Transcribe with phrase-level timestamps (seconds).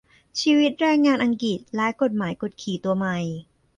[0.41, 3.17] ชีวิตแรงงานอังกฤษ และกฎหมายกดขี่ตัวใหม่